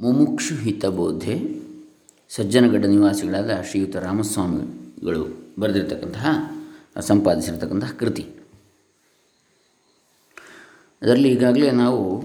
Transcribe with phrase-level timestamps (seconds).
[0.00, 1.62] ಮುಮುಕ್ಷು ಹಿತಬೋಧೆ
[2.28, 5.26] ಸಜ್ಜನಗಡ್ಡ ನಿವಾಸಿಗಳಾದ ಶ್ರೀಯುತ ರಾಮಸ್ವಾಮಿಗಳು
[5.58, 6.26] ಬರೆದಿರ್ತಕ್ಕಂತಹ,
[7.00, 8.22] ಸಂಪಾದಿಸಿರ್ತಕ್ಕಂತಹ ಕೃತಿ.
[11.02, 12.22] ಅದರಲ್ಲಿ ಈಗಾಗಲೇ ನಾವು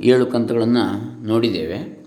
[0.00, 2.06] ಏಳು ಕಂತುಗಳನ್ನು ನೋಡಿದ್ದೇವೆ.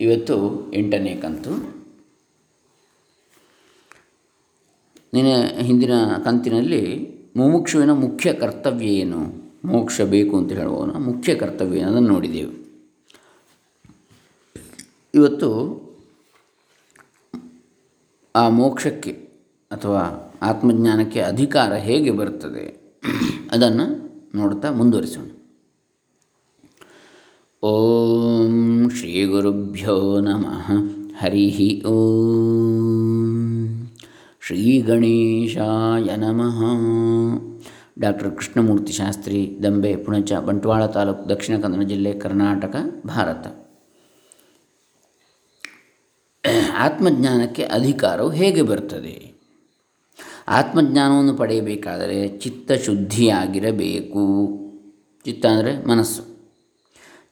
[0.00, 1.50] ಇವತ್ತು ಎಂಟನೇ ಕಂತು.
[5.14, 5.92] ನಿನ್ನೆ ಹಿಂದಿನ
[6.24, 9.45] ಕಂತಿನಲ್ಲಿ ಮುಮುಕ್ಷುವಿನ ಮುಖ್ಯ ಕರ್ತವ್ಯ ಏನು?
[9.66, 12.66] ಮೋಕ್ಷ ಬೇಕು ಅಂತ ಹೇಳುವವನ ಮುಖ್ಯ ಕರ್ತವ್ಯ ಅದನ್ನು ನೋಡಿದೆವು
[15.14, 15.80] ಇವತ್ತು
[18.36, 19.28] ಆ ಮೋಕ್ಷಕ್ಕೆ
[19.70, 22.96] ಅಥವಾ ಆತ್ಮಜ್ಞಾನಕ್ಕೆ ಅಧಿಕಾರ ಹೇಗೆ ಬರುತ್ತದೆ
[23.50, 25.30] ಅದನ್ನು ನೋಡ್ತಾ ಮುಂದುವರಿಸೋಣ.
[27.62, 30.72] ಓಂ ಶ್ರೀ ಗುರುಭ್ಯೋ ನಮಃ.
[31.18, 33.88] ಹರಿ ಓಂ.
[34.40, 36.62] ಶ್ರೀ ಗಣೇಶಾಯ ನಮಃ.
[37.98, 43.46] ಡಾಕ್ಟರ್ ಕೃಷ್ಣಮೂರ್ತಿ ಶಾಸ್ತ್ರಿ ದಂಬೆ ಪುಣಚ, ಬಂಟ್ವಾಳ ತಾಲೂಕು ದಕ್ಷಿಣ ಕನ್ನಡ ಜಿಲ್ಲೆ ಕರ್ನಾಟಕ, ಭಾರತ.
[46.74, 49.32] ಆತ್ಮಜ್ಞಾನಕ್ಕೆ ಅಧಿಕಾರವು ಹೇಗೆ ಬರ್ತದೆ?
[50.48, 54.48] ಆತ್ಮಜ್ಞಾನವನ್ನು ಪಡೆಯಬೇಕಾದರೆ ಚಿತ್ತ ಶುದ್ಧಿಯಾಗಿರಬೇಕು.
[55.24, 56.22] ಚಿತ್ತ ಅಂದರೆ ಮನಸ್ಸು.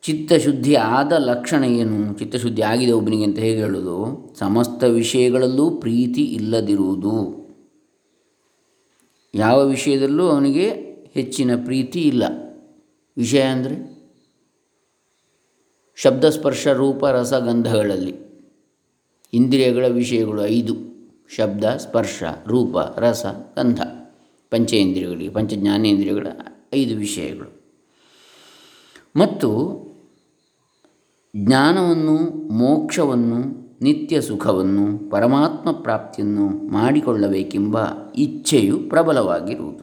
[0.03, 2.19] ಚಿತ್ತಶುದ್ಧಿ ಆದ ಲಕ್ಷಣ ಏನು?
[2.19, 3.97] ಚಿತ್ತಶುದ್ಧಿ ಆಗಿದೆ ಒಬ್ಬನಿಗೆ ಅಂತ ಹೇಗೆ ಹೇಳೋದು?
[4.39, 7.44] ಸಮಸ್ತ ವಿಷಯಗಳಲ್ಲೂ ಪ್ರೀತಿ ಇಲ್ಲದಿರುವುದು.
[9.35, 10.69] ಯಾವ ವಿಷಯದಲ್ಲೂ ಅವನಿಗೆ
[11.15, 12.25] ಹೆಚ್ಚಿನ ಪ್ರೀತಿ ಇಲ್ಲ.
[13.17, 13.95] ವಿಷಯ ಅಂದರೆ
[15.97, 18.15] ಶಬ್ದ ಸ್ಪರ್ಶ ರೂಪ ರಸ ಗಂಧಗಳಲ್ಲಿ
[19.33, 20.95] ಇಂದ್ರಿಯಗಳ ವಿಷಯಗಳು ಐದು.
[21.37, 23.83] ಶಬ್ದ, ಸ್ಪರ್ಶ, ರೂಪ, ರಸ, ಗಂಧ.
[24.51, 26.27] ಪಂಚೇಂದ್ರಿಯಗಳಿಗೆ, ಪಂಚಜ್ಞಾನೇಂದ್ರಿಯಗಳ
[26.75, 27.65] ಐದು ವಿಷಯಗಳು.
[29.17, 29.49] ಮತ್ತು
[31.37, 32.17] ಜ್ಞಾನವನ್ನು,
[32.49, 37.77] ಮೋಕ್ಷವನ್ನು ನಿತ್ಯ ಸುಖವನ್ನು, ಪರಮಾತ್ಮ ಪ್ರಾಪ್ತಿಯನ್ನು ಮಾಡಿಕೊಳ್ಳಬೇಕೆಂಬ
[38.25, 39.83] ಇಚ್ಛೆಯು ಪ್ರಬಲವಾಗಿರುವುದು.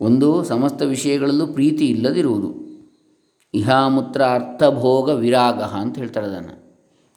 [0.00, 2.50] ಒಂದು ಸಮಸ್ತ ವಿಷಯಗಳಲ್ಲೂ ಪ್ರೀತಿ ಇಲ್ಲದಿರುವುದು.
[3.54, 6.54] ಇಹಾಮೂತ್ರ ಅರ್ಥಭೋಗ ವಿರಾಗ ಅಂತ ಹೇಳ್ತಾರೆ ಅದನ್ನು.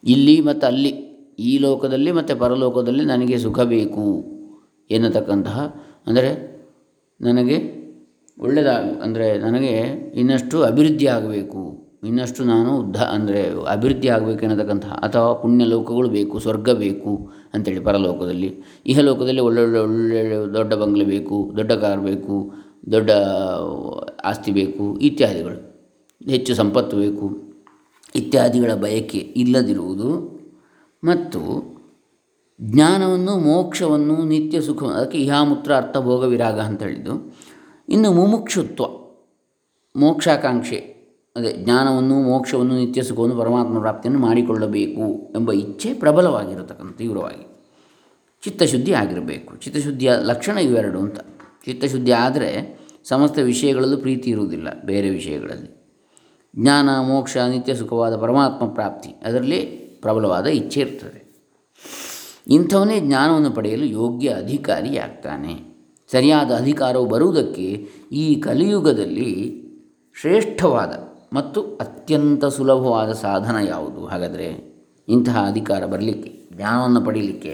[0.04, 0.92] ಇಲ್ಲಿ ಮತ್ತು ಅಲ್ಲಿ,
[1.49, 4.05] ಈ ಲೋಕದಲ್ಲಿ ಮತ್ತು ಪರಲೋಕದಲ್ಲಿ ನನಗೆ ಸುಖ ಬೇಕು
[4.89, 5.60] ಎನ್ನತಕ್ಕಂತಹ,
[6.08, 6.32] ಅಂದರೆ
[7.20, 7.58] ನನಗೆ
[8.38, 9.73] ಒಳ್ಳೆಯದಾಗ ಅಂದರೆ ನನಗೆ
[10.22, 11.61] ಇನ್ನಷ್ಟು ಅಭಿವೃದ್ಧಿ ಆಗಬೇಕು
[12.04, 18.64] ಇನ್ನಷ್ಟು ನಾನು ಉದ್ಧ ಅಂದರೆ ಅಭಿವೃದ್ಧಿ ಆಗಬೇಕು ಎನ್ನತಕ್ಕಂತಹ ಅಥವಾ ಪುಣ್ಯ ಲೋಕಗಳು ಬೇಕು, ಸ್ವರ್ಗ ಬೇಕು ಅಂಥೇಳಿ ಪರಲೋಕದಲ್ಲಿ.
[18.86, 22.54] ಇಹಲೋಕದಲ್ಲಿ ಒಳ್ಳೊಳ್ಳೆ ಒಳ್ಳೊಳ್ಳೆ ದೊಡ್ಡ ಬಂಗ್ಲೆ ಬೇಕು, ದೊಡ್ಡ ಕಾರ್ ಬೇಕು,
[22.92, 23.11] ದೊಡ್ಡ
[24.26, 25.88] ಆಸ್ತಿ ಬೇಕು, ಇತ್ಯಾದಿಗಳು.
[26.30, 27.28] ಹೆಚ್ಚು ಸಂಪತ್ತು ಬೇಕು,
[28.16, 30.10] ಇತ್ಯಾದಿಗಳ ಬಯಕೆ ಇಲ್ಲದಿರುವುದು.
[31.04, 31.42] ಮತ್ತು
[32.61, 37.34] ಜ್ಞಾನವನ್ನು, ಮೋಕ್ಷವನ್ನು, ನಿತ್ಯ ಸುಖ ಅದಕ್ಕೆ ಇಹಾಮೂತ್ರ ಅರ್ಥಭೋಗ ವಿರಾಗ ಅಂತ ಹೇಳಿದ್ದು.
[37.90, 38.84] ಇನ್ನು ಮುಮುಕ್ಷುತ್ವ,
[39.95, 40.91] ಮೋಕ್ಷಾಕಾಂಕ್ಷೆ.
[41.36, 47.69] ಅದೇ ಜ್ಞಾನವನ್ನು ಮೋಕ್ಷವನ್ನು ನಿತ್ಯ ಸುಖವನ್ನು ಪರಮಾತ್ಮ ಪ್ರಾಪ್ತಿಯನ್ನು ಮಾಡಿಕೊಳ್ಳಬೇಕು ಎಂಬ ಇಚ್ಛೆ ಪ್ರಬಲವಾಗಿರತಕ್ಕಂಥ ತೀವ್ರವಾಗಿ.
[48.43, 49.55] ಚಿತ್ತಶುದ್ಧಿ ಆಗಿರಬೇಕು.
[49.55, 51.19] ಚಿತ್ತಶುದ್ಧಿಯ ಲಕ್ಷಣ ಇವೆರಡು ಅಂತ.
[51.65, 55.99] ಚಿತ್ತಶುದ್ಧಿ ಆದರೆ ಸಮಸ್ತ ವಿಷಯಗಳಲ್ಲೂ ಪ್ರೀತಿ ಇರುವುದಿಲ್ಲ ಬೇರೆ ವಿಷಯಗಳಲ್ಲಿ.
[56.55, 59.61] ಜ್ಞಾನ, ಮೋಕ್ಷ, ನಿತ್ಯ ಸುಖವಾದ ಪರಮಾತ್ಮ ಪ್ರಾಪ್ತಿ ಅದರಲ್ಲಿ
[60.02, 61.31] ಪ್ರಬಲವಾದ ಇಚ್ಛೆ ಇರ್ತದೆ.
[62.48, 65.71] ಇಂಥವನೇ ಜ್ಞಾನವನ್ನು ಪಡೆಯಲು ಯೋಗ್ಯ ಅಧಿಕಾರಿಯಾಗ್ತಾನೆ.
[66.11, 69.61] ಸರಿಯಾದ ಅಧಿಕಾರವು ಬರುವುದಕ್ಕೆ ಈ ಕಲಿಯುಗದಲ್ಲಿ
[70.21, 74.05] ಶ್ರೇಷ್ಠವಾದ ಮತ್ತು ಅತ್ಯಂತ ಸುಲಭವಾದ ಸಾಧನ ಯಾವುದು?
[74.05, 74.47] ಹಾಗಾದರೆ
[75.08, 77.53] ಇಂತಹ ಅಧಿಕಾರ ಬರಲಿಕ್ಕೆ, ಜ್ಞಾನವನ್ನು ಪಡೀಲಿಕ್ಕೆ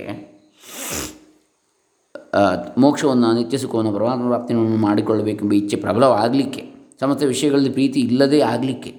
[2.77, 6.63] ಮೋಕ್ಷವನ್ನು ನಿತ್ಯ ಸುಖವನ್ನು ಪರಮಾತ್ಮ ಪ್ರಾಪ್ತಿಯನ್ನು ಮಾಡಿಕೊಳ್ಳಬೇಕೆಂಬ ಇಚ್ಛೆ ಪ್ರಬಲವಾಗಲಿಕ್ಕೆ,
[7.01, 8.91] ಸಮಸ್ತ ವಿಷಯಗಳಲ್ಲಿ ಪ್ರೀತಿ ಇಲ್ಲದೇ ಆಗಲಿಕ್ಕೆ,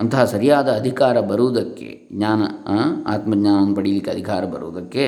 [0.00, 2.42] ಅಂತಹ ಸರಿಯಾದ ಅಧಿಕಾರ ಬರುವುದಕ್ಕೆ, ಜ್ಞಾನ
[3.06, 5.04] ಆತ್ಮಜ್ಞಾನವನ್ನು ಪಡೀಲಿಕ್ಕೆ ಅಧಿಕಾರ ಬರುವುದಕ್ಕೆ,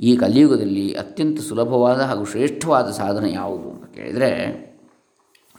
[0.00, 4.30] ಈ ಕಲಿಯುಗದಲ್ಲಿ ಅತ್ಯಂತ ಸುಲಭವಾದ ಹಾಗೂ ಶ್ರೇಷ್ಠವಾದ ಸಾಧನ ಯಾವುದು ಅಂತ ಕೇಳಿದರೆ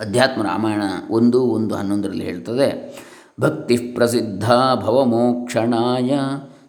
[0.05, 2.99] ಅಧ್ಯಾತ್ಮ ರಾಮಾಯಣ ಒಂದು ಒಂದು ಹನ್ನೊಂದರಲ್ಲಿ ಹೇಳ್ತದೆ,
[3.41, 6.19] ಭಕ್ತಿ ಪ್ರಸಿದ್ಧ ಭವಮೋಕ್ಷಣಾಯ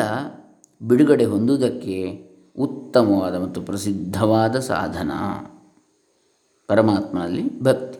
[0.81, 2.25] ಬಿಡುಗಡೆ ಹೊಂದುವುದಕ್ಕೆ
[2.59, 5.11] ಉತ್ತಮವಾದ ಮತ್ತು ಪ್ರಸಿದ್ಧವಾದ ಸಾಧನ.
[6.67, 7.99] ಪರಮಾತ್ಮನಲ್ಲಿ ಭಕ್ತಿ.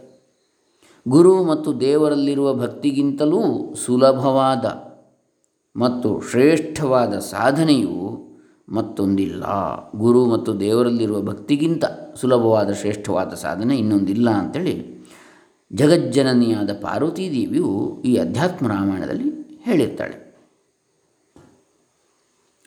[1.07, 4.95] ಗುರು ಮತ್ತು ದೇವರಲ್ಲಿರುವ ಭಕ್ತಿಗಿಂತಲೂ ಸುಲಭವಾದ
[5.76, 8.26] ಮತ್ತು ಶ್ರೇಷ್ಠವಾದ ಸಾಧನೆಯು
[8.70, 9.46] ಮತ್ತೊಂದಿಲ್ಲ.
[9.98, 11.86] ಗುರು ಮತ್ತು ದೇವರಲ್ಲಿರುವ ಭಕ್ತಿಗಿಂತ
[12.16, 14.96] ಸುಲಭವಾದ ಶ್ರೇಷ್ಠವಾದ ಸಾಧನೆ ಇನ್ನೊಂದಿಲ್ಲ ಅಂಥೇಳಿ
[15.74, 20.26] ಜಗಜ್ಜನನಿಯಾದ ಪಾರ್ವತೀ ದೇವಿಯು ಈ ಅಧ್ಯಾತ್ಮ ರಾಮಾಯಣದಲ್ಲಿ ಹೇಳಿರ್ತಾಳೆ.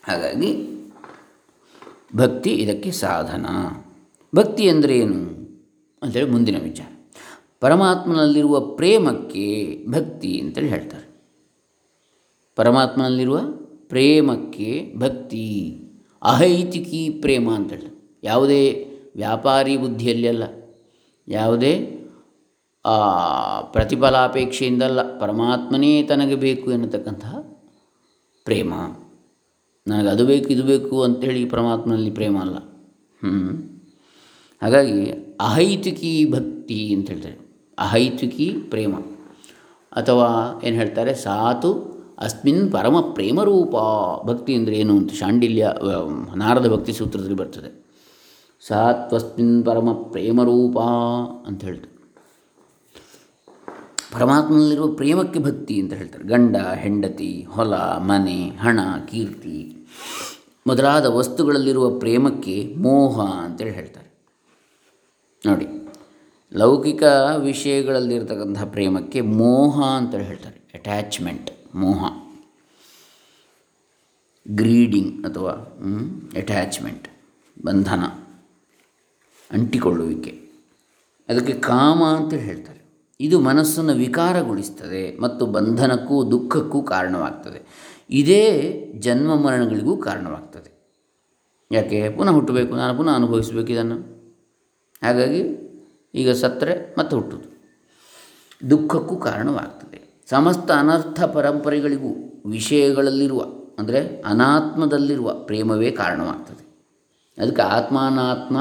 [0.03, 0.51] ಹಾಗಾಗಿ
[2.17, 3.47] ಭಕ್ತಿ ಇದಕ್ಕೆ ಸಾಧನ.
[4.35, 5.39] ಭಕ್ತಿ ಅಂದರೆ ಏನು
[6.03, 7.11] ಅಂತೇಳಿ ಮುಂದಿನ ವಿಚಾರ.
[7.61, 9.47] ಪರಮಾತ್ಮನಲ್ಲಿರುವ ಪ್ರೇಮಕ್ಕೆ
[9.89, 11.08] ಭಕ್ತಿ ಅಂತೇಳಿ ಹೇಳ್ತಾರೆ.
[12.59, 13.39] ಪರಮಾತ್ಮನಲ್ಲಿರುವ
[13.89, 15.47] ಪ್ರೇಮಕ್ಕೆ ಭಕ್ತಿ.
[16.23, 18.19] ಅಹೈತಿಕಿ ಪ್ರೇಮ ಅಂತೇಳಿ.
[18.23, 18.63] ಯಾವುದೇ
[19.17, 20.45] ವ್ಯಾಪಾರಿ ಬುದ್ಧಿಯಲ್ಲಿ ಅಲ್ಲ.
[21.29, 21.73] ಯಾವುದೇ
[23.73, 27.37] ಪ್ರತಿಫಲಾಪೇಕ್ಷೆಯಿಂದಲ್ಲ ಪರಮಾತ್ಮನೇ ತನಗೆ ಬೇಕು ಎನ್ನತಕ್ಕಂತಹ
[28.45, 28.73] ಪ್ರೇಮ.
[29.87, 32.57] ನನಗೆ ಅದು ಬೇಕು, ಇದು ಬೇಕು ಅಂತೇಳಿ ಪರಮಾತ್ಮನಲ್ಲಿ ಪ್ರೇಮ ಅಲ್ಲ.
[32.57, 33.43] ಹ್ಞೂ
[34.63, 35.11] ಹಾಗಾಗಿ
[35.41, 37.39] ಅಹೈತಿಕಿ ಭಕ್ತಿ ಅಂತ ಹೇಳ್ತಾರೆ
[37.79, 38.95] ಅಹೈತಿಕಿ ಪ್ರೇಮ.
[39.93, 40.29] ಅಥವಾ
[40.65, 41.15] ಏನು ಹೇಳ್ತಾರೆ?
[41.15, 43.77] ಸಾತು ಅಸ್ಮಿನ್ ಪರಮ ಪ್ರೇಮರೂಪ
[44.27, 45.67] ಭಕ್ತಿ ಅಂದರೆ ಏನು ಅಂತ ಶಾಂಡಿಲ್ಯ
[46.37, 47.71] ನಾರದ ಭಕ್ತಿ ಸೂತ್ರದಲ್ಲಿ ಬರ್ತದೆ.
[48.63, 50.79] ಸಾತ್ವಸ್ಮಿನ್ ಪರಮ ಪ್ರೇಮರೂಪ
[51.47, 51.95] ಅಂತ ಹೇಳ್ತಾರೆ.
[54.13, 56.25] ಪರಮಾತ್ಮನಲ್ಲಿರುವ ಪ್ರೇಮಕ್ಕೆ ಭಕ್ತಿ ಅಂತ ಹೇಳ್ತಾರೆ.
[56.25, 57.75] ಗಂಡ, ಹೆಂಡತಿ, ಹೊಲ,
[58.11, 58.81] ಮನೆ, ಹಣ,
[59.11, 59.59] ಕೀರ್ತಿ
[60.67, 64.09] ಮೊದಲಾದ ವಸ್ತುಗಳಲ್ಲಿರುವ ಪ್ರೇಮಕ್ಕೆ ಮೋಹ ಅಂತೇಳಿ ಹೇಳ್ತಾರೆ.
[65.43, 65.69] ನೋಡಿ,
[66.53, 67.05] ಲೌಕಿಕ
[67.39, 70.59] ವಿಷಯಗಳಲ್ಲಿರ್ತಕ್ಕಂಥ ಪ್ರೇಮಕ್ಕೆ ಮೋಹ ಅಂತೇಳಿ ಹೇಳ್ತಾರೆ.
[70.75, 72.03] ಅಟ್ಯಾಚ್ಮೆಂಟ್ ಮೋಹ.
[74.47, 75.53] ಗ್ರೀಡಿಂಗ್ ಅಥವಾ
[76.37, 77.09] ಅಟ್ಯಾಚ್ಮೆಂಟ್
[77.65, 78.05] ಬಂಧನ,
[79.51, 80.33] ಅಂಟಿಕೊಳ್ಳುವಿಕೆ.
[81.29, 82.81] ಅದಕ್ಕೆ ಕಾಮ ಅಂತ ಹೇಳ್ತಾರೆ.
[83.21, 87.61] ಇದು ಮನಸ್ಸನ್ನು ವಿಕಾರಗೊಳಿಸ್ತದೆ ಮತ್ತು ಬಂಧನಕ್ಕೂ ದುಃಖಕ್ಕೂ ಕಾರಣವಾಗ್ತದೆ.
[88.11, 88.43] ಇದೇ
[88.99, 90.71] ಜನ್ಮ ಮರಣಗಳಿಗೂ ಕಾರಣವಾಗ್ತದೆ.
[91.73, 91.99] ಯಾಕೆ?
[92.17, 93.99] ಪುನಃ ಹುಟ್ಟಬೇಕು, ನಾನು ಪುನಃ ಅನುಭವಿಸಬೇಕು ಇದನ್ನು.
[95.03, 95.43] ಹಾಗಾಗಿ
[96.15, 97.49] ಈಗ ಸತ್ತರೆ ಮತ್ತೆ ಹುಟ್ಟುದು
[98.71, 99.88] ದುಃಖಕ್ಕೂ ಕಾರಣವಾಗ್ತದೆ.
[100.31, 103.43] ಸಮಸ್ತ ಅನರ್ಥ ಪರಂಪರೆಗಳಿಗೂ ವಿಷಯಗಳಲ್ಲಿರುವ,
[103.79, 106.69] ಅಂದರೆ ಅನಾತ್ಮದಲ್ಲಿರುವ ಪ್ರೇಮವೇ ಕಾರಣವಾಗ್ತದೆ.
[107.43, 108.57] ಅದಕ್ಕೆ ಆತ್ಮಾನಾತ್ಮ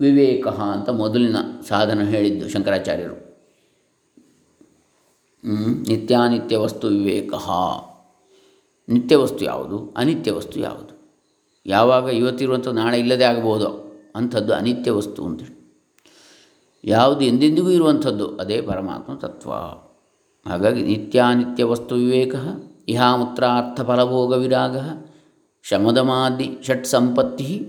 [0.00, 1.36] ವಿವೇಕ ಅಂತ ಮೊದಲಿನ
[1.68, 3.16] ಸಾಧನ ಹೇಳಿದ್ದು ಶಂಕರಾಚಾರ್ಯರು.
[5.88, 7.32] ನಿತ್ಯಾನಿತ್ಯ ವಸ್ತು ವಿವೇಕ.
[8.88, 9.94] ನಿತ್ಯ ವಸ್ತು ಯಾವುದು?
[9.96, 10.96] ಅನಿತ್ಯ ವಸ್ತು ಯಾವುದು?
[11.66, 15.56] ಯಾವಾಗ ಇವತ್ತಿರುವಂಥ ನಾಳೆ ಇಲ್ಲದೆ ಆಗಬಹುದೋ ಅಂಥದ್ದು ಅನಿತ್ಯ ವಸ್ತು ಅಂತೇಳಿ
[16.84, 19.50] ಯಾವುದು ಎಂದೆಂದಿಗೂ ಇರುವಂಥದ್ದು ಅದೇ ಪರಮಾತ್ಮ ತತ್ವ.
[20.46, 22.34] ಹಾಗಾಗಿ ನಿತ್ಯಾನಿತ್ಯ ವಸ್ತು ವಿವೇಕ
[24.34, 24.76] ವಿರಾಗ
[25.62, 27.68] ಶಮದಮಾದಿ ಷಟ್ ಸಂಪತ್ತಿ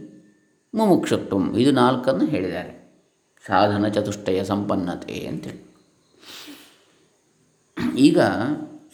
[0.73, 1.57] ಮುಮುಕ್ಷತ್ವ.
[1.57, 2.77] ಇದು ನಾಲ್ಕನ್ನು ಹೇಳಿದ್ದಾರೆ.
[3.47, 5.67] ಸಾಧನ ಚತುಷ್ಟಯ ಸಂಪನ್ನತೆ ಅಂತೇಳಿ.
[7.97, 8.19] ಈಗ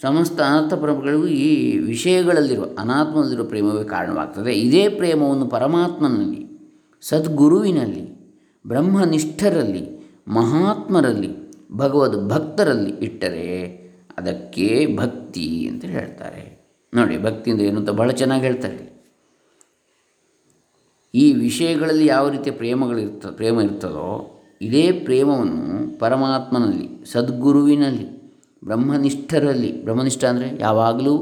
[0.02, 4.54] ಸಮಸ್ತ ಅನರ್ಥ ಪರಮಗಳಿಗೂ ಈ ವಿಷಯಗಳಲ್ಲಿರುವ, ಅನಾತ್ಮದಲ್ಲಿರುವ ಪ್ರೇಮವೇ ಕಾರಣವಾಗ್ತದೆ.
[4.54, 6.48] ಇದೇ ಪ್ರೇಮವನ್ನು ಪರಮಾತ್ಮನಲ್ಲಿ,
[7.02, 8.34] ಸದ್ಗುರುವಿನಲ್ಲಿ,
[8.68, 11.43] ಬ್ರಹ್ಮನಿಷ್ಠರಲ್ಲಿ, ಮಹಾತ್ಮರಲ್ಲಿ
[11.76, 13.48] ಭಗವದ್ ಭಕ್ತರಲ್ಲಿ ಇಟ್ಟರೆ
[14.18, 16.64] ಅದಕ್ಕೆ ಭಕ್ತಿ ಅಂತ ಹೇಳ್ತಾರೆ.
[16.96, 18.94] ನೋಡಿ, ಭಕ್ತಿಯಿಂದ ಏನು ಅಂತ ಬಹಳ ಚೆನ್ನಾಗಿ ಹೇಳ್ತಾರೆ.
[21.14, 24.30] ಈ ವಿಷಯಗಳಲ್ಲಿ ಯಾವ ರೀತಿಯ ಪ್ರೇಮಗಳಿರ್ತ ಪ್ರೇಮ ಇರ್ತದೋ,
[24.62, 28.08] ಇದೇ ಪ್ರೇಮವನ್ನು ಪರಮಾತ್ಮನಲ್ಲಿ, ಸದ್ಗುರುವಿನಲ್ಲಿ,
[28.64, 31.16] ಬ್ರಹ್ಮನಿಷ್ಠರಲ್ಲಿ, ಬ್ರಹ್ಮನಿಷ್ಠ ಅಂದರೆ ಯಾವಾಗಲೂ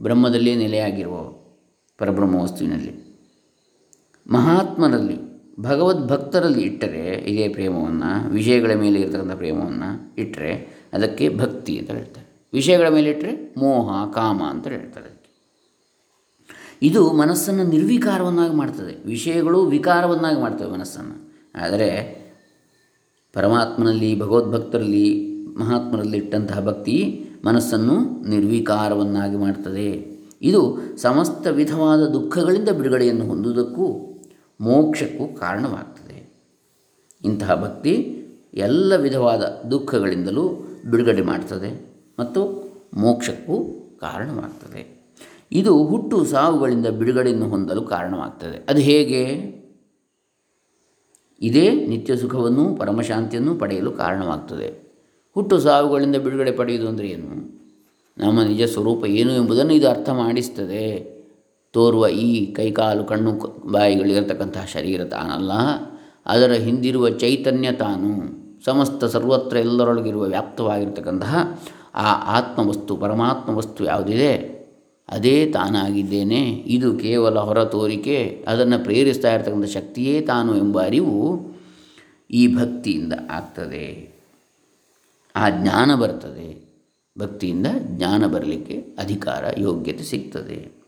[0.00, 1.16] ಬ್ರಹ್ಮದಲ್ಲೇ ನೆಲೆಯಾಗಿರುವ
[1.98, 2.92] ಪರಬ್ರಹ್ಮ ವಸ್ತುವಿನಲ್ಲಿ,
[4.26, 5.31] ಮಹಾತ್ಮರಲ್ಲಿ
[5.62, 12.50] ಭಗವದ್ಭಕ್ತರಲ್ಲಿ ಇಟ್ಟರೆ ಇದೇ ಪ್ರೇಮವನ್ನು, ವಿಷಯಗಳ ಮೇಲೆ ಇರತಕ್ಕಂಥ ಪ್ರೇಮವನ್ನು ಇಟ್ಟರೆ ಅದಕ್ಕೆ ಭಕ್ತಿ ಅಂತ ಹೇಳ್ತಾರೆ.
[12.52, 15.22] ವಿಷಯಗಳ ಮೇಲೆ ಇಟ್ಟರೆ ಮೋಹ, ಕಾಮ ಅಂತ ಹೇಳ್ತಾರೆ ಅದಕ್ಕೆ.
[16.82, 19.06] ಇದು ಮನಸ್ಸನ್ನು ನಿರ್ವಿಕಾರವನ್ನಾಗಿ ಮಾಡ್ತದೆ.
[19.06, 21.32] ವಿಷಯಗಳು ವಿಕಾರವನ್ನಾಗಿ ಮಾಡ್ತವೆ ಮನಸ್ಸನ್ನು.
[21.54, 22.22] ಆದರೆ
[23.32, 30.12] ಪರಮಾತ್ಮನಲ್ಲಿ, ಭಗವದ್ಭಕ್ತರಲ್ಲಿ, ಮಹಾತ್ಮರಲ್ಲಿ ಇಟ್ಟಂತಹ ಭಕ್ತಿ ಮನಸ್ಸನ್ನು ನಿರ್ವಿಕಾರವನ್ನಾಗಿ ಮಾಡ್ತದೆ.
[30.42, 34.11] ಇದು ಸಮಸ್ತ ವಿಧವಾದ ದುಃಖಗಳಿಂದ ಬಿಡುಗಡೆಯನ್ನು ಹೊಂದುವುದಕ್ಕೂ
[34.60, 36.32] ಮೋಕ್ಷಕ್ಕೂ ಕಾರಣವಾಗ್ತದೆ.
[37.24, 38.18] ಇಂತಹ ಭಕ್ತಿ
[38.54, 40.48] ಎಲ್ಲ ವಿಧವಾದ ದುಃಖಗಳಿಂದಲೂ
[40.90, 45.02] ಬಿಡುಗಡೆ ಮಾಡ್ತದೆ ಮತ್ತು ಮೋಕ್ಷಕ್ಕೂ ಕಾರಣವಾಗ್ತದೆ.
[45.52, 48.66] ಇದು ಹುಟ್ಟು ಸಾವುಗಳಿಂದ ಬಿಡುಗಡೆಯನ್ನು ಹೊಂದಲು ಕಾರಣವಾಗ್ತದೆ.
[48.68, 49.22] ಅದು ಹೇಗೆ?
[51.40, 54.92] ಇದೇ ನಿತ್ಯ ಸುಖವನ್ನು ಪರಮಶಾಂತಿಯನ್ನು ಪಡೆಯಲು ಕಾರಣವಾಗ್ತದೆ.
[55.34, 57.62] ಹುಟ್ಟು ಸಾವುಗಳಿಂದ ಬಿಡುಗಡೆ ಪಡೆಯುವುದು ಅಂದರೆ ಏನು?
[58.18, 61.21] ನಮ್ಮ ನಿಜ ಸ್ವರೂಪ ಏನು ಎಂಬುದನ್ನು ಇದು ಅರ್ಥ ಮಾಡಿಸ್ತದೆ.
[61.72, 63.32] ತೋರುವ ಈ ಕೈಕಾಲು, ಕಣ್ಣು
[63.72, 65.52] ಬಾಯಿಗಳಿರತಕ್ಕಂತಹ ಶರೀರ ತಾನಲ್ಲ.
[66.26, 68.42] ಅದರ ಹಿಂದಿರುವ ಚೈತನ್ಯ ತಾನು.
[68.64, 71.60] ಸಮಸ್ತ ಸರ್ವತ್ರ ಎಲ್ಲರೊಳಗಿರುವ ವ್ಯಾಪ್ತವಾಗಿರ್ತಕ್ಕಂತಹ
[71.94, 74.62] ಆ ಆತ್ಮವಸ್ತು, ಪರಮಾತ್ಮ ವಸ್ತು ಯಾವುದಿದೆ?
[75.08, 76.50] ಅದೇ ತಾನಾಗಿದ್ದೇನೆ.
[76.50, 78.44] ಇದು ಕೇವಲ ಹೊರ ತೋರಿಕೆ.
[78.48, 81.52] ಅದನ್ನು ಪ್ರೇರಿಸ್ತಾ ಇರತಕ್ಕಂಥ ಶಕ್ತಿಯೇ ತಾನು ಎಂಬ ಅರಿವು
[82.30, 84.12] ಈ ಭಕ್ತಿಯಿಂದ ಆಗ್ತದೆ.
[85.36, 86.72] ಆ ಜ್ಞಾನ ಬರ್ತದೆ.
[87.18, 90.81] ಭಕ್ತಿಯಿಂದ ಜ್ಞಾನ ಬರಲಿಕ್ಕೆ ಅಧಿಕಾರ, ಯೋಗ್ಯತೆ ಸಿಗ್ತದೆ.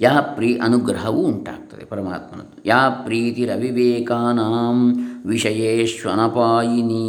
[0.00, 2.68] ಯಾ ಪ್ರೀ ಅನುಗ್ರಹವೂ ಉಂಟಾಗ್ತದೆ ಪರಮಾತ್ಮನದ್ದು.
[2.68, 4.92] ಯಾ ಪ್ರೀತಿರವಿವೇಕಾನಾಂ
[5.26, 7.06] ವಿಷಯೇಶ್ವನಪಾಯಿನಿ.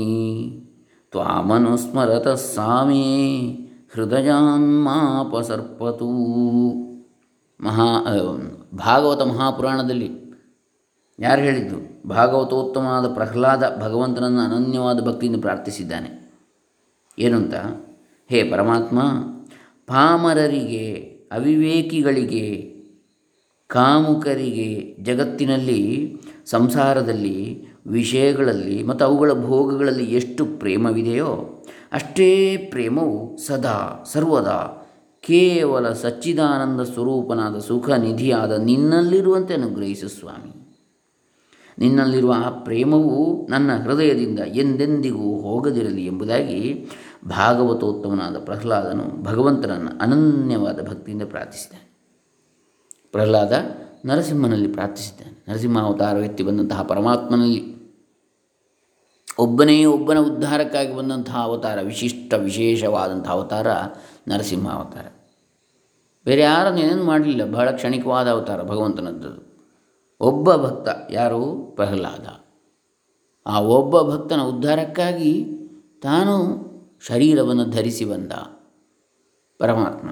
[1.12, 3.48] ತ್ವಾಮನುಸ್ಮರತ ಸಾಮೇ
[3.94, 6.10] ಹೃದಯಾನ್ಮಾಪಸರ್ಪತೂ.
[7.64, 8.08] ಮಹಾ
[8.74, 10.12] ಭಾಗವತ ಮಹಾಪುರಾಣದಲ್ಲಿ
[11.20, 12.10] ಯಾರು ಹೇಳಿದ್ದು?
[12.10, 16.34] ಭಾಗವತೋತ್ತಮನಾದ ಪ್ರಹ್ಲಾದ ಭಗವಂತನನ್ನು ಅನನ್ಯವಾದ ಭಕ್ತಿಯಿಂದ ಪ್ರಾರ್ಥಿಸಿದ್ದಾನೆ.
[17.20, 17.54] ಏನು ಅಂತ
[18.30, 19.02] ಹೇ ಪರಮಾತ್ಮ,
[19.88, 22.71] ಪಾಮರರಿಗೆ, ಅವಿವೇಕಿಗಳಿಗೆ
[23.72, 34.90] ಕಾಮುಕರಿಗೆ ಜಗತ್ತಿನಲ್ಲಿ, ಸಂಸಾರದಲ್ಲಿ, ವಿಷಯಗಳಲ್ಲಿ ಮತ್ತು ಅವುಗಳ ಭೋಗಗಳಲ್ಲಿ ಎಷ್ಟು ಪ್ರೇಮವಿದೆಯೋ ಅಷ್ಟೇ ಪ್ರೇಮವು ಸದಾ ಸರ್ವದಾ
[35.22, 40.54] ಕೇವಲ ಸಚ್ಚಿದಾನಂದ ಸ್ವರೂಪನಾದ ಸುಖ ನಿಧಿಯಾದ ನಿನ್ನಲ್ಲಿರುವಂತೆ ಅನುಗ್ರಹಿಸು ಸ್ವಾಮಿ.
[41.80, 46.90] ನಿನ್ನಲ್ಲಿರುವ ಆ ಪ್ರೇಮವು ನನ್ನ ಹೃದಯದಿಂದ ಎಂದೆಂದಿಗೂ ಹೋಗದಿರಲಿ ಎಂಬುದಾಗಿ
[47.28, 51.91] ಭಾಗವತೋತ್ತಮನಾದ ಪ್ರಹ್ಲಾದನು ಭಗವಂತನನ್ನು ಅನನ್ಯವಾದ ಭಕ್ತಿಯಿಂದ ಪ್ರಾರ್ಥಿಸಿದ್ದಾನೆ
[53.12, 53.54] ಪ್ರಹ್ಲಾದ
[54.06, 55.52] ನರಸಿಂಹನಲ್ಲಿ ಪ್ರಾರ್ಥಿಸಿದ್ದಾನೆ.
[55.52, 57.82] ನರಸಿಂಹ ಅವತಾರವೆತ್ತಿ ಬಂದಂತಹ ಪರಮಾತ್ಮನಲ್ಲಿ
[59.40, 63.68] ಒಬ್ಬನೇ ಒಬ್ಬನ ಉದ್ಧಾರಕ್ಕಾಗಿ ಬಂದಂತಹ ಅವತಾರ, ವಿಶಿಷ್ಟ ವಿಶೇಷವಾದಂಥ ಅವತಾರ
[64.28, 65.06] ನರಸಿಂಹ ಅವತಾರ.
[66.26, 69.52] ಬೇರೆ ಯಾರನ್ನು ಏನೇನು ಮಾಡಲಿಲ್ಲ, ಬಹಳ ಕ್ಷಣಿಕವಾದ ಅವತಾರ ಭಗವಂತನದ್ದು.
[70.20, 71.72] ಒಬ್ಬ ಭಕ್ತ ಯಾರು?
[71.76, 72.28] ಪ್ರಹ್ಲಾದ.
[73.46, 75.46] ಆ ಒಬ್ಬ ಭಕ್ತನ ಉದ್ಧಾರಕ್ಕಾಗಿ
[76.02, 76.62] ತಾನು
[77.08, 78.32] ಶರೀರವನ್ನು ಧರಿಸಿ ಬಂದ
[79.58, 80.10] ಪರಮಾತ್ಮ.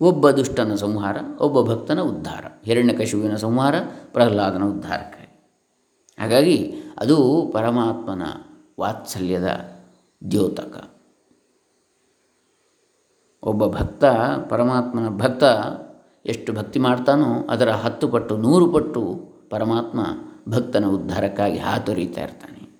[0.00, 3.74] ಒಬ್ಬ ದುಷ್ಟನ ಸಂಹಾರ, ಒಬ್ಬ ಭಕ್ತನ ಉದ್ಧಾರ, ಹಿರಣ್ಯಕಶುವಿನ ಸಂಹಾರ,
[4.12, 5.20] ಪ್ರಹ್ಲಾದನ ಉದ್ಧಾರಕ್ಕಾಗಿ
[6.18, 8.22] ಹಾಗಾಗಿ ಅದು ಪರಮಾತ್ಮನ
[8.80, 9.48] ವಾತ್ಸಲ್ಯದ
[10.30, 10.90] ದ್ಯೋತಕ.
[13.42, 14.04] ಒಬ್ಬ ಭಕ್ತ,
[14.48, 15.44] ಪರಮಾತ್ಮನ ಭಕ್ತ
[16.26, 20.00] ಎಷ್ಟು ಭಕ್ತಿ ಮಾಡ್ತಾನೋ ಅದರ ಹತ್ತು ಪಟ್ಟು, ನೂರು ಪಟ್ಟು ಪರಮಾತ್ಮ
[20.48, 22.70] ಭಕ್ತನ ಉದ್ಧಾರಕ್ಕಾಗಿ ಹಾತೊರಿತಾ ಇರ್ತಾನೆ.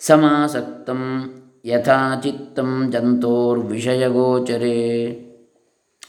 [0.00, 1.00] ಸಮಾಸಕ್ತಂ
[1.64, 4.78] ಯಥಾಚಿತ್ತಂ ಜಂತೋರ್ವಿಷಯಗೋಚರೇ.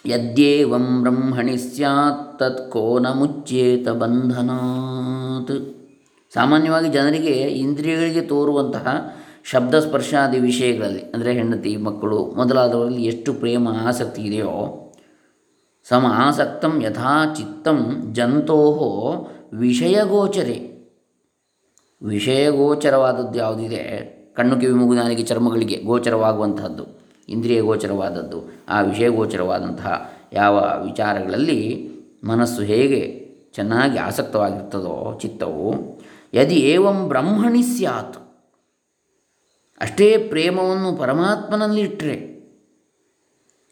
[0.06, 5.74] ಯದ್ಯೇವಂ ಬ್ರಹ್ಮಣಿ ಸ್ಯಾತ್ ತತ್ ಕೋನ ಮುಚ್ಚೇತ ಬಂಧನಾತ್
[6.34, 14.52] ಸಾಮಾನ್ಯವಾಗಿ ಜನರಿಗೆ ಇಂದ್ರಿಯಗಳಿಗೆ ತೋರುವಂತಹ ಶಬ್ದ ಸ್ಪರ್ಶಾದಿ ವಿಷಯಗಳಲ್ಲಿ, ಅಂದರೆ ಹೆಂಡತಿ, ಮಕ್ಕಳು ಮೊದಲಾದವರಲ್ಲಿ ಎಷ್ಟು ಪ್ರೇಮ, ಆಸಕ್ತಿ ಇದೆಯೋ,
[15.90, 18.60] ಸಮ ಆಸಕ್ತಂ ಯಥಾ ಚಿತ್ತಂ ಜಂತೋ
[19.54, 20.58] ವಿಷಯಗೋಚರೆ.
[22.02, 23.84] ವಿಷಯಗೋಚರವಾದದ್ದು ಯಾವುದಿದೆ?
[24.38, 27.03] ಕಣ್ಣು ಕಿವಿ, ಮೂಗು ಚರ್ಮಗಳಿಗೆ ಗೋಚರವಾಗುವಂತಹದ್ದು.
[27.30, 31.90] ಇಂದ್ರಿಯ ಗೋಚರವಾದದ್ದು ಆ ವಿಷಯ ಗೋಚರವಾದಂತಹ ಯಾವ ವಿಚಾರಗಳಲ್ಲಿ
[32.24, 35.74] ಮನಸ್ಸು ಹೇಗೆ ಚೆನ್ನಾಗಿ ಆಸಕ್ತವಾಗಿರ್ತದೋ ಚಿತ್ತವು,
[36.34, 38.18] ಯದಿ ಏವಂ ಬ್ರಹ್ಮಣಿ ಸ್ಯಾತ್.
[39.82, 42.34] ಅಷ್ಟೇ ಪ್ರೇಮವನ್ನು ಪರಮಾತ್ಮನಲ್ಲಿಟ್ಟರೆ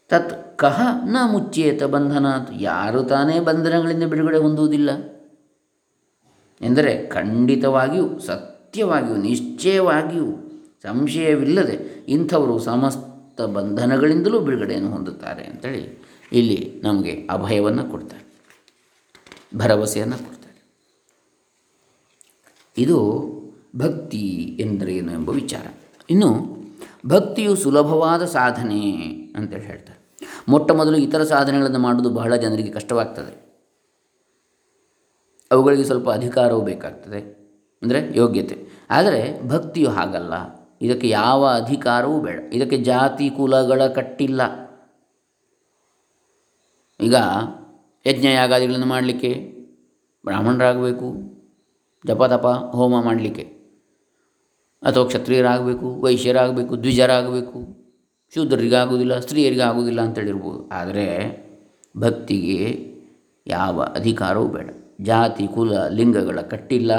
[0.08, 2.50] ತತ್ ಕಹ ನ ಮುಚ್ಚೇತ ಬಂಧನಾತ್.
[2.60, 4.90] ಯಾರು ತಾನೇ ಬಂಧನಗಳಿಂದ ಬಿಡುಗಡೆ ಹೊಂದುವುದಿಲ್ಲ.
[6.60, 10.26] ಎಂದರೆ ಖಂಡಿತವಾಗಿಯೂ, ಸತ್ಯವಾಗಿಯೂ, ನಿಶ್ಚಯವಾಗಿಯೂ
[10.82, 18.32] ಸಂಶಯವಿಲ್ಲದೆ ಇಂಥವರು ಸಮಸ್ತ ಬಂಧನಗಳಿಂದಲೂ ಬಿಡುಗಡೆಯನ್ನು ಹೊಂದುತ್ತಾರೆ ಅಂತೇಳಿ ಇಲ್ಲಿ ನಮಗೆ ಅಭಯವನ್ನು ಕೊಡ್ತಾರೆ.
[19.56, 20.32] ಭರವಸೆಯನ್ನು ಕೊಡ್ತಾರೆ.
[22.78, 23.22] ಇದು
[23.76, 25.66] ಭಕ್ತಿ ಎಂದರೇನು ಎಂಬ ವಿಚಾರ.
[26.10, 26.56] ಇನ್ನು
[27.06, 28.92] ಭಕ್ತಿಯು ಸುಲಭವಾದ ಸಾಧನೆ
[29.36, 30.26] ಅಂತೇಳಿ ಹೇಳ್ತಾರೆ.
[30.48, 33.42] ಮೊಟ್ಟ ಮೊದಲು ಇತರ ಸಾಧನೆಗಳನ್ನು ಮಾಡೋದು ಬಹಳ ಜನರಿಗೆ ಕಷ್ಟವಾಗ್ತದೆ.
[35.52, 37.42] ಅವುಗಳಿಗೆ ಸ್ವಲ್ಪ ಅಧಿಕಾರವೂ ಬೇಕಾಗ್ತದೆ.
[37.82, 38.66] ಅಂದರೆ ಯೋಗ್ಯತೆ.
[38.90, 40.61] ಆದರೆ ಭಕ್ತಿಯು ಹಾಗಲ್ಲ.
[40.82, 42.54] ಇದಕ್ಕೆ ಯಾವ ಅಧಿಕಾರವೂ ಬೇಡ.
[42.54, 44.62] ಇದಕ್ಕೆ ಜಾತಿ ಕುಲಗಳ ಕಟ್ಟಿಲ್ಲ.
[47.00, 47.14] ಈಗ
[48.06, 49.54] ಯಜ್ಞ ಯಾಗಾದಿಗಳನ್ನು ಮಾಡಲಿಕ್ಕೆ,
[50.24, 51.14] ಬ್ರಾಹ್ಮಣರಾಗಬೇಕು,
[52.06, 53.42] ಜಪ ತಪ, ಹೋಮ ಮಾಡಲಿಕ್ಕೆ,
[54.82, 57.82] ಅಥವಾ ಕ್ಷತ್ರಿಯರಾಗಬೇಕು, ವೈಶ್ಯರಾಗಬೇಕು, ದ್ವಿಜರಾಗಬೇಕು
[59.20, 61.06] ಸ್ತ್ರೀಯರಿಗೆ ಆಗುವುದಿಲ್ಲ ಅಂತೇಳಿರ್ಬೋದು ಆದರೆ
[61.96, 62.92] ಭಕ್ತಿಗೆ
[63.46, 64.70] ಯಾವ ಅಧಿಕಾರವೂ ಬೇಡ.
[65.00, 66.92] ಜಾತಿ, ಕುಲ, ಲಿಂಗಗಳ ಕಟ್ಟಿಲ್ಲ.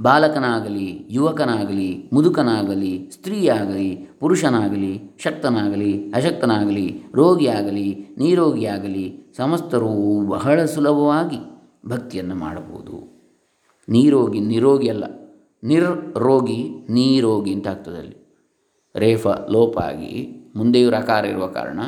[0.00, 11.38] ಬಾಲಕನಾಗಲಿ, ಯುವಕನಾಗಲಿ, ಮುದುಕನಾಗಲಿ, ಸ್ತ್ರೀಯಾಗಲಿ, ಪುರುಷನಾಗಲಿ, ಶಕ್ತನಾಗಲಿ, ಅಶಕ್ತನಾಗಲಿ, ರೋಗಿಯಾಗಲಿ, ನೀರೋಗಿಯಾಗಲಿ, ಸಮಸ್ತರೂ ಬಹಳ ಸುಲಭವಾಗಿ
[11.86, 12.96] ಭಕ್ತಿಯನ್ನು ಮಾಡಬಹುದು.
[13.88, 15.04] ನೀರೋಗಿ, ನಿರೋಗಿ ಅಲ್ಲ,
[15.64, 16.60] ನಿರ್ರೋಗಿ,
[16.90, 18.16] ನೀರೋಗಿ ಅಂತ ಆಗ್ತದೆ ಅಲ್ಲಿ.
[18.94, 20.12] ರೇಫ, ಲೋಪ ಆಗಿ
[20.56, 21.80] ಮುಂದೆಯೂ ರಕಾರ ಇರುವ ಕಾರಣ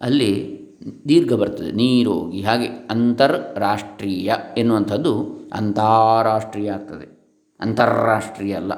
[0.00, 0.30] ಅಲ್ಲಿ
[1.08, 5.12] ದೀರ್ಘ ಬರ್ತದೆ, ನೀರೋಗಿ, ಹಾಗೆ ಅಂತರ್ರಾಷ್ಟ್ರೀಯ ಎನ್ನುವಂಥದ್ದು
[5.56, 7.06] ಅಂತಾರಾಷ್ಟ್ರೀಯ ಆಗ್ತದೆ.
[7.60, 8.72] ಅಂತಾರಾಷ್ಟ್ರೀಯ ಅಲ್ಲ.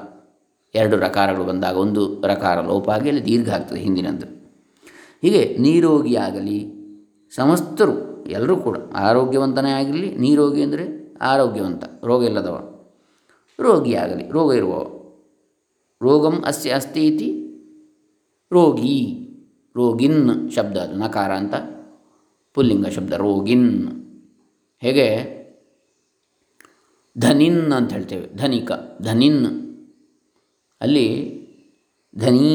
[0.75, 4.27] ಎರಡು ರಕಾರಗಳು ಬಂದಾಗ ಒಂದು ರಕಾರ ಲೋಪ ಆಗಿ ದೀರ್ಘ ಆಗ್ತದೆ ಹಿಂದಿನದ್ದು
[5.23, 6.59] ಹೀಗೆ ನೀರೋಗಿಯಾಗಲಿ
[7.35, 7.95] ಸಮಸ್ತರು,
[8.27, 10.85] ಎಲ್ಲರೂ ಕೂಡ ಆರೋಗ್ಯವಂತನೇ ಆಗಿರಲಿ, ನೀರೋಗಿ ಅಂದರೆ
[11.21, 12.57] ಆರೋಗ್ಯವಂತ, ರೋಗ ಇಲ್ಲದವ
[13.59, 14.83] ರೋಗಿಯಾಗಲಿ ರೋಗ ಇರುವವ
[16.01, 17.29] ರೋಗಂ ಅಸ್ಯ ಅಸ್ತಿ ಇತಿ
[18.51, 18.95] ರೋಗಿ,
[19.75, 21.55] ರೋಗಿನ್ ಶಬ್ದ ನಕಾರ ಅಂತ,
[22.53, 23.67] ಪುಲ್ಲಿಂಗ ಶಬ್ದ ರೋಗಿನ್.
[24.81, 25.07] ಹೇಗೆ?
[27.19, 28.71] ಧನಿನ್ ಅಂತ ಹೇಳ್ತೇವೆ, ಧನಿಕ,
[29.01, 29.43] ಧನಿನ್.
[30.81, 31.07] ಅಲ್ಲಿ
[32.13, 32.47] ಧನಿ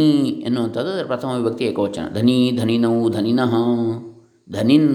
[0.46, 2.04] ಎನ್ನುವಂಥದ್ದು ಅದರ ಪ್ರಥಮ ವಿಭಕ್ತಿ ಏಕವಚನ.
[2.14, 3.52] ಧನಿ, ಧನಿನೌ, ಧನಿನಃ,
[4.52, 4.88] ಧನಿನ್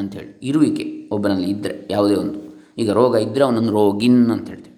[0.00, 0.30] ಅಂಥೇಳಿ.
[0.42, 2.38] ಇರುವಿಕೆ ಒಬ್ಬನಲ್ಲಿ ಇದ್ದರೆ ಯಾವುದೇ ಒಂದು.
[2.78, 4.74] ಈಗ ರೋಗ ಇದ್ದರೆ ಅವನನ್ನು ರೋಗಿನ್ ಅಂತ ಹೇಳ್ತೇವೆ.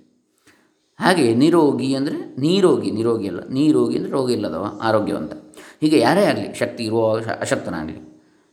[0.99, 5.35] ಹಾಗೆ ನಿರೋಗಿ ಅಂದರೆ ನೀರೋಗಿ, ನಿರೋಗಿ ಅಲ್ಲ, ನೀರೋಗಿ ಅಂದರೆ ರೋಗ ಇಲ್ಲದವ, ಆರೋಗ್ಯವಂತ.
[5.83, 7.03] ಹೀಗೆ ಯಾರೇ ಆಗಲಿ, ಶಕ್ತಿ ಇರುವ
[7.45, 8.01] ಅಶಕ್ತನಾಗಲಿ.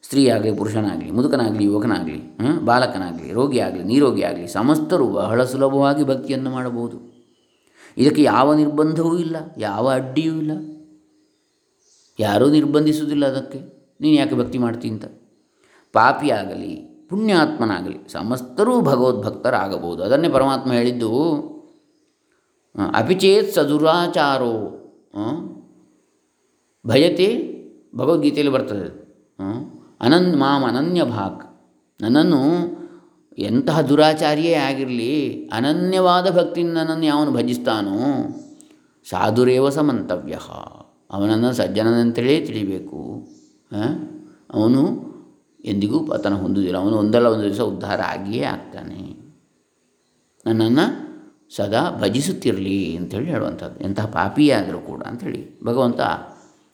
[0.06, 2.18] ಸ್ತ್ರೀ ಆಗಲಿ ಪುರುಷನಾಗಲಿ, ಮುದುಕನಾಗಲಿ, ಯುವಕನಾಗಲಿ
[2.66, 6.98] ಬಾಲಕನಾಗಲಿ, ರೋಗಿಯಾಗಲಿ, ನೀರೋಗಿ ಆಗಲಿ, ಸಮಸ್ತರು ಬಹಳ ಸುಲಭವಾಗಿ ಭಕ್ತಿಯನ್ನು ಮಾಡಬಹುದು.
[7.98, 10.52] ಇದಕ್ಕೆ ಯಾವ ನಿರ್ಬಂಧವೂ ಇಲ್ಲ, ಯಾವ ಅಡ್ಡಿಯೂ ಇಲ್ಲ.
[12.20, 13.60] ಯಾರೂ ನಿರ್ಬಂಧಿಸುವುದಿಲ್ಲ ಅದಕ್ಕೆ.
[14.02, 15.06] ನೀನು ಯಾಕೆ ಭಕ್ತಿ ಮಾಡ್ತೀನಿ ಅಂತ?
[15.94, 16.74] ಪಾಪಿಯಾಗಲಿ,
[17.10, 20.04] ಪುಣ್ಯಾತ್ಮನಾಗಲಿ, ಸಮಸ್ತರೂ ಭಗವದ್ಭಕ್ತರಾಗಬಹುದು.
[20.04, 21.12] ಅದನ್ನೇ ಪರಮಾತ್ಮ ಹೇಳಿದ್ದು
[22.94, 24.54] ಅಪಿಚೇತ್ ಸದುರಾಚಾರೋ
[26.88, 27.28] ಭಯತೆ
[27.96, 28.88] ಭಗವದ್ಗೀತೆಯಲ್ಲಿ ಬರ್ತದೆ
[30.02, 31.44] ಅನನ್ ಮಾಮ್ ಅನನ್ಯ ಭಾಕ್.
[32.02, 32.42] ನನ್ನನ್ನು
[33.38, 37.98] ಎಂತಹ ದುರಾಚಾರಿಯೇ ಆಗಿರಲಿ, ಅನನ್ಯವಾದ ಭಕ್ತಿಯಿಂದ ನನ್ನನ್ನು ಯಾವನು ಭಜಿಸ್ತಾನೋ,
[39.10, 40.40] ಸಾಧುರೇವ ಸಮಂತವ್ಯ.
[41.12, 43.28] ಅವನನ್ನು ಸಜ್ಜನನಂತೇಳೇ ತಿಳಿಬೇಕು?
[44.54, 44.82] ಅವನು
[45.66, 46.78] ಎಂದಿಗೂ ಪತನ ಹೊಂದುವುದಿಲ್ಲ.
[46.78, 49.26] ಅವನು ಒಂದಲ್ಲ, ಒಂದು ದಿವಸ ಉದ್ಧಾರ ಆಗಿಯೇ ಆಗ್ತಾನೆ.
[50.46, 50.86] ನನ್ನನ್ನು
[51.56, 53.80] ಸದಾ ಭಜಿಸುತ್ತಿರಲಿ ಅಂಥೇಳಿ ಹೇಳುವಂಥದ್ದು.
[53.80, 56.02] ಎಂತಹ ಪಾಪಿಯೇ ಆದರೂ ಕೂಡ ಅಂಥೇಳಿ ಭಗವಂತ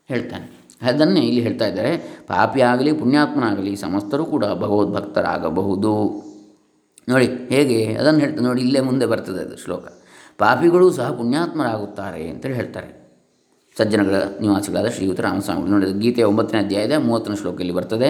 [0.07, 0.60] ಹೇಳ್ತಾನೆ.
[0.81, 1.97] ಅದನ್ನೇ ಇಲ್ಲಿ ಹೇಳ್ತಾ ಇದ್ದಾರೆ.
[2.27, 6.23] ಪಾಪಿ ಆಗಲಿ ಪುಣ್ಯಾತ್ಮನಾಗಲಿ, ಸಮಸ್ತರು ಕೂಡ ಭಗವದ್ಭಕ್ತರಾಗಬಹುದು.
[7.09, 7.95] ನೋಡಿ, ಹೇಗೆ?
[7.95, 9.85] ಅದನ್ನು ಹೇಳ್ತಾರೆ ನೋಡಿ, ಇಲ್ಲೇ ಮುಂದೆ ಬರ್ತದೆ ಅದು ಶ್ಲೋಕ.
[10.37, 13.01] ಪಾಪಿಗಳು ಸಹ ಪುಣ್ಯಾತ್ಮರಾಗುತ್ತಾರೆ ಅಂತೇಳಿ ಹೇಳ್ತಾರೆ.
[13.77, 15.71] ಸಜ್ಜನಗಳ ನಿವಾಸಿಗಳಾದ ಶ್ರೀಯುತ ರಾಮಸ್ವಾಮಿಗಳು.
[15.71, 18.09] ನೋಡಿ ಗೀತೆಯ ಒಂಬತ್ತನೇ ಅಧ್ಯಾಯದ ಮೂವತ್ತನೇ ಶ್ಲೋಕದಲ್ಲಿ ಬರ್ತದೆ.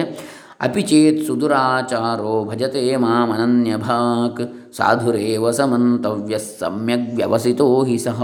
[0.60, 8.22] ಅಪಿ ಚೇತ್ ಸುದುರಾಚಾರೋ ಭಜತೆ ಮಾಮನನ್ಯ ಭಾಕ್ ಸಾಧುರೇವ ಸಮಂತವ್ಯ ಸಮ್ಯಕ್ ವ್ಯವಸಿತೋ ಹಿ ಸಹ.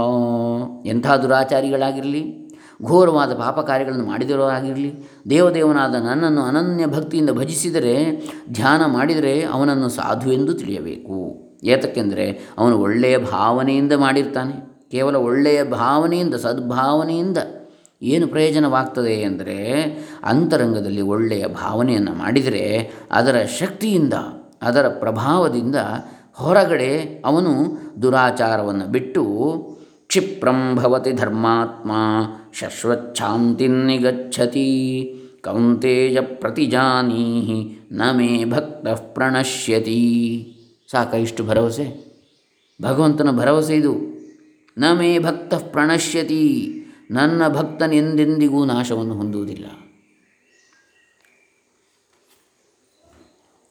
[0.85, 2.48] ಎಂಥ ದುರಾಚಾರಿಗಳಾಗಿರಲಿ?
[2.83, 4.05] ಘೋರವಾದ ಪಾಪ ಕಾರ್ಯಗಳನ್ನು
[4.47, 7.95] ಆಗಿರಲಿ, ದೇವದೇವನಾದ ನನ್ನನ್ನು ಅನನ್ಯ ಭಕ್ತಿಯಿಂದ ಭಜಿಸಿದರೆ,
[8.51, 11.49] ಧ್ಯಾನ ಮಾಡಿದರೆ ಅವನನ್ನು ಸಾಧು ಎಂದು ತಿಳಿಯಬೇಕು.
[11.63, 14.53] ಏತಕ್ಕೆಂದರೆ ಅವನು ಒಳ್ಳೆಯ ಭಾವನೆಯಿಂದ ಮಾಡಿರ್ತಾನೆ.
[14.91, 17.37] ಕೇವಲ ಒಳ್ಳೆಯ ಭಾವನೆಯಿಂದ, ಸದ್ಭಾವನೆಯಿಂದ
[18.01, 19.57] ಏನು ಪ್ರಯೋಜನವಾಗ್ತದೆ ಅಂದರೆ
[20.23, 24.13] ಅಂತರಂಗದಲ್ಲಿ ಒಳ್ಳೆಯ ಭಾವನೆಯನ್ನು ಮಾಡಿದರೆ ಅದರ ಶಕ್ತಿಯಿಂದ,
[24.61, 25.75] ಅದರ ಪ್ರಭಾವದಿಂದ
[26.33, 27.51] ಹೊರಗಡೆ ಅವನು
[28.01, 29.23] ದುರಾಚಾರವನ್ನು ಬಿಟ್ಟು
[30.09, 31.91] ಕ್ಷಿಪ್ರಂ ಭವತಿ ಧರ್ಮಾತ್ಮ
[32.53, 35.13] ಶಶ್ವಚ್ಛಾಂತಿನ್ನಿಗಚ್ಚತಿ
[35.43, 40.57] ಕೌಂತೇಯ ಪ್ರತಿಜಾನೀಹಿ ನ ಮೇ ಭಕ್ತ ಪ್ರಣಶ್ಯತಿ
[40.91, 42.09] ಸಾಕ ಇಷ್ಟು ಭರವಸೆ
[42.81, 43.95] ಭಗವಂತನ ಭರವಸೆ ಇದು.
[44.77, 46.73] ನ ಮೇ ಭಕ್ತ ಪ್ರಣಶ್ಯತಿ,
[47.11, 49.65] ನನ್ನ ಭಕ್ತನೆಂದೆಂದಿಗೂ ನಾಶವನ್ನು ಹೊಂದುವುದಿಲ್ಲ.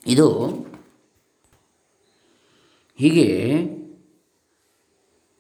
[0.07, 0.49] ಇದು
[2.99, 3.29] ಹೀಗೆ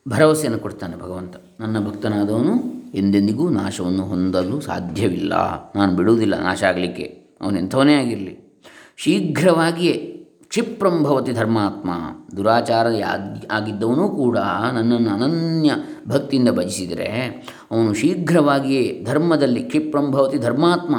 [0.09, 1.37] ಭರವಸೆಯನ್ನು ಕೊಡ್ತಾನೆ ಭಗವಂತ.
[1.61, 2.53] ನನ್ನ ಭಕ್ತನಾದವನು
[2.95, 5.33] ಎಂದೆಂದಿಗೂ ನಾಶವನ್ನು ಹೊಂದಲು ಸಾಧ್ಯವಿಲ್ಲ.
[5.77, 7.03] ನಾನು ಬಿಡುವುದಿಲ್ಲ, ನಾಶ ಆಗಲಿಕ್ಕೆ.
[7.43, 8.49] ಅವನು ಎಂಥವನೇ ಆಗಿರಲಿ.
[8.97, 10.15] ಶೀಘ್ರವಾಗಿಯೇ
[10.49, 11.91] ಕ್ಷಿಪ್ರಂಭವತಿ ಧರ್ಮಾತ್ಮ
[12.37, 12.87] ದುರಾಚಾರ
[13.50, 14.38] ಆಗಿದ್ದವನೂ ಕೂಡ
[14.73, 15.71] ನನ್ನನ್ನು ಅನನ್ಯ
[16.09, 17.07] ಭಕ್ತಿಯಿಂದ ಭಜಿಸಿದರೆ
[17.71, 20.97] ಅವನು ಶೀಘ್ರವಾಗಿಯೇ ಧರ್ಮದಲ್ಲಿ ಕ್ಷಿಪ್ರಂಭವತಿ ಧರ್ಮಾತ್ಮ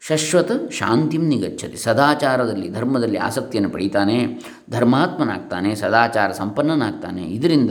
[0.00, 4.26] ಶಶ್ವತ ಶಾಂತಿಂ ನಿಗಚ್ಚತಿ ಸದಾಚಾರದಲ್ಲಿ, ಧರ್ಮದಲ್ಲಿ ಆಸಕ್ತಿಯನ್ನು ಪಡೀತಾನೆ,
[4.70, 7.22] ಧರ್ಮಾತ್ಮನಾಗ್ತಾನೆ, ಸದಾಚಾರ ಸಂಪನ್ನನಾಗ್ತಾನೆ.
[7.22, 7.70] ಇದರಿಂದ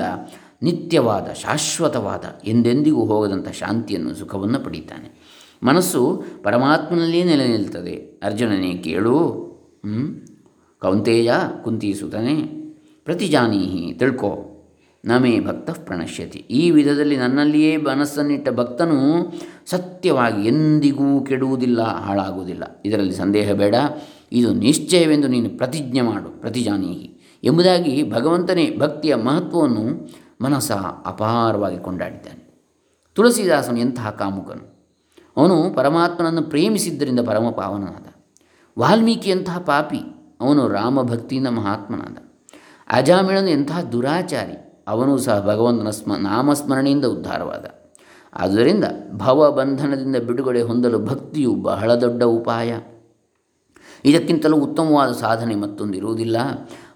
[0.62, 5.30] ನಿತ್ಯವಾದ, ಶಾಶ್ವತವಾದ, ಎಂದೆಂದಿಗೂ ಹೋಗದಂಥ ಶಾಂತಿಯನ್ನು, ಸುಖವನ್ನು ಪಡೀತಾನೆ.
[5.64, 8.20] ಮನಸ್ಸು ಪರಮಾತ್ಮನಲ್ಲಿಯೇ ನೆಲೆ ನಿಲ್ತದೆ.
[8.24, 9.50] ಅರ್ಜುನನೇ ಕೇಳು?
[10.80, 12.36] ಕೌಂತೇಯ ಕುಂತೀಸುತನೇ,
[13.06, 14.49] ಪ್ರತಿಜಾನೀಹಿ ತಿಳ್ಕೋ.
[15.06, 16.40] ನಮೇ ಭಕ್ತ ಪ್ರಣಶ್ಯತಿ.
[16.40, 19.34] ಈ ವಿಧದಲ್ಲಿ ನನ್ನಲ್ಲಿಯೇ ಮನಸ್ಸನ್ನಿಟ್ಟ ಭಕ್ತನು
[19.66, 22.82] ಸತ್ಯವಾಗಿ ಎಂದಿಗೂ ಕೆಡುವುದಿಲ್ಲ, ಹಾಳಾಗುವುದಿಲ್ಲ.
[22.86, 23.76] ಇದರಲ್ಲಿ ಸಂದೇಹ ಬೇಡ.
[24.32, 27.40] ಇದು ನಿಶ್ಚಯವೆಂದು ನೀನು ಪ್ರತಿಜ್ಞೆ ಮಾಡು, ಪ್ರತಿಜಾನೀಹಿ.
[27.44, 30.10] ಎಂಬುದಾಗಿ ಭಗವಂತನೇ ಭಕ್ತಿಯ ಮಹತ್ವವನ್ನು
[30.42, 30.72] ಮನಸ್ಸ
[31.06, 32.68] ಅಪಾರವಾಗಿ ಕೊಂಡಾಡಿದ್ದಾನೆ.
[33.16, 34.80] ತುಳಸಿದಾಸನು ಎಂತಹ ಕಾಮುಕನು?
[35.38, 38.08] ಅವನು ಪರಮಾತ್ಮನನ್ನು ಪ್ರೇಮಿಸಿದ್ದರಿಂದ ಪರಮ ಪಾವನನಾದ
[38.80, 40.00] ವಾಲ್ಮೀಕಿಯಂತಹ ಪಾಪಿ,
[40.42, 42.18] ಅವನು ರಾಮಭಕ್ತಿಯಿಂದ ಮಹಾತ್ಮನಾದ.
[42.90, 47.66] ಅಜಾಮಿಳನು ಎಂತಹ ದುರಾಚಾರಿ ಅವನು ಸಹ ಭಗವಂತನ ಸ್ಮ, ನಾಮಸ್ಮರಣೆಯಿಂದ ಉದ್ಧಾರವಾದ.
[48.34, 48.84] ಆದ್ದರಿಂದ
[49.18, 52.80] ಭವಬಂಧನದಿಂದ ಬಿಡುಗಡೆ ಹೊಂದಲು ಭಕ್ತಿಯು ಬಹಳ ದೊಡ್ಡ ಉಪಾಯ.
[54.06, 56.38] ಇದಕ್ಕಿಂತಲೂ ಉತ್ತಮವಾದ ಸಾಧನೆ ಮತ್ತೊಂದು ಇರುವುದಿಲ್ಲ.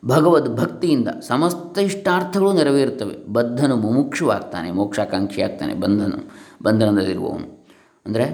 [0.05, 3.33] ಭಗವದ್ ಭಕ್ತಿಯಿಂದ ಸಮಸ್ತ ಇಷ್ಟಾರ್ಥಗಳು ನೆರವೇರುತ್ತವೆ.
[3.33, 6.13] ಬದ್ಧನು ಮುಮುಕ್ಷುವಾಗ್ತಾನೆ ಮೋಕ್ಷಾಕಾಂಕ್ಷಿ ಆಗ್ತಾನೆ ಬಂಧನ,
[6.63, 7.67] ಬಂಧನದಲ್ಲಿರುವವನು.
[8.05, 8.25] ಅಂದರೆ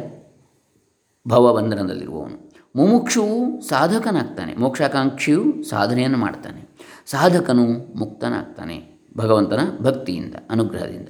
[1.28, 2.50] ಭವಬಂಧನದಲ್ಲಿರುವವನು.
[2.76, 6.62] ಮುಮುಕ್ಷುವು ಸಾಧಕನಾಗ್ತಾನೆ, ಮೋಕ್ಷಾಕಾಂಕ್ಷಿಯು ಸಾಧನೆಯನ್ನು ಮಾಡ್ತಾನೆ.
[7.06, 8.89] ಸಾಧಕನು ಮುಕ್ತನಾಗ್ತಾನೆ.
[9.18, 11.08] ಭಗವಂತನ ಭಕ್ತಿಯಿಂದ, ಅನುಗ್ರಹದಿಂದ.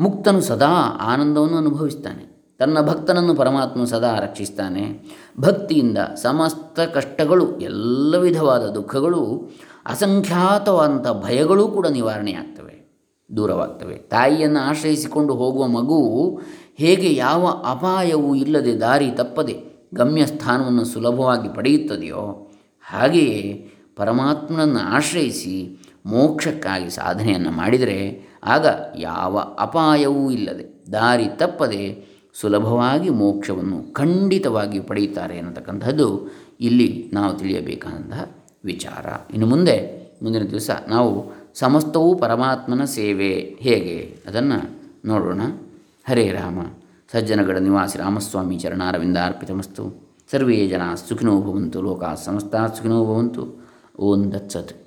[0.00, 2.36] ಮುಕ್ತನು ಸದಾ ಆನಂದವನ್ನು ಅನುಭವಿಸ್ತಾನೆ.
[2.58, 5.00] ತನ್ನ ಭಕ್ತನನ್ನು ಪರಮಾತ್ಮನು ಸದಾ ರಕ್ಷಿಸ್ತಾನೆ.
[5.40, 9.50] ಭಕ್ತಿಯಿಂದ ಸಮಸ್ತ ಕಷ್ಟಗಳು, ಎಲ್ಲ ವಿಧವಾದ ದುಃಖಗಳು,
[9.86, 12.86] ಅಸಂಖ್ಯಾತವಾದಂಥ ಭಯಗಳೂ ಕೂಡ ನಿವಾರಣೆಯಾಗ್ತವೆ,
[13.36, 13.96] ದೂರವಾಗ್ತವೆ.
[13.96, 16.40] ತಾಯಿಯನ್ನು ಆಶ್ರಯಿಸಿಕೊಂಡು ಹೋಗುವ ಮಗು
[16.76, 22.50] ಹೇಗೆ ಯಾವ ಅಪಾಯವೂ ಇಲ್ಲದೆ ದಾರಿ ತಪ್ಪದೆ ಗಮ್ಯ ಸ್ಥಾನವನ್ನು ಸುಲಭವಾಗಿ ಪಡೆಯುತ್ತದೆಯೋ
[22.90, 28.66] ಹಾಗೆಯೇ ಪರಮಾತ್ಮನನ್ನು ಆಶ್ರಯಿಸಿ ಮೋಕ್ಷಕ್ಕಾಗಿ ಸಾಧನೆಯನ್ನು ಮಾಡಿದರೆ ಆಗ
[28.98, 38.30] ಯಾವ ಅಪಾಯವೂ ಇಲ್ಲದೆ ದಾರಿ ತಪ್ಪದೆ ಸುಲಭವಾಗಿ ಮೋಕ್ಷವನ್ನು ಖಂಡಿತವಾಗಿ ಪಡೆಯುತ್ತಾರೆ ಅನ್ನತಕ್ಕಂಥದ್ದು ಇಲ್ಲಿ ನಾವು ತಿಳಿಯಬೇಕಾದಂತಹ
[38.64, 39.06] ವಿಚಾರ.
[39.30, 45.40] ಇನ್ನು ಮುಂದೆ ಮುಂದಿನ ದಿವಸ ನಾವು ಸಮಸ್ತವೂ ಪರಮಾತ್ಮನ ಸೇವೆ ಹೇಗೆ ಅದನ್ನು ನೋಡೋಣ.
[46.08, 46.58] ಹರೇ ರಾಮ.
[47.12, 50.08] ಸಜ್ಜನಗಡ ನಿವಾಸಿ ರಾಮಸ್ವಾಮಿ ಚರಣಾರವಿಂದ ಅರ್ಪಿತಮಸ್ತು.
[50.30, 51.82] ಸರ್ವೇ ಜನ ಸುಖಿನೋ ಭವಂತು.
[51.82, 53.68] ಲೋಕ ಸಮಸ್ತ ಸುಖಿನೋ ಭವಂತು.
[53.98, 54.85] ಓಂ ದತ್ಸತ್